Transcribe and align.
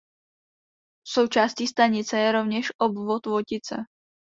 Součástí 1.07 1.67
stanice 1.67 2.19
je 2.19 2.31
rovněž 2.31 2.71
obvod 2.77 3.25
Votice. 3.25 3.75